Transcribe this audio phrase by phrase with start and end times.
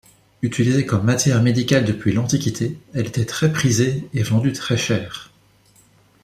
[0.41, 5.29] Utilisée comme matière médicale depuis l'Antiquité, elle était très prisée et vendue très chère.